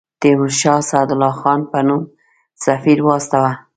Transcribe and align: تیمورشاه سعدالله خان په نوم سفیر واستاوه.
تیمورشاه 0.21 0.81
سعدالله 0.91 1.33
خان 1.39 1.59
په 1.71 1.79
نوم 1.87 2.01
سفیر 2.63 2.99
واستاوه. 3.03 3.51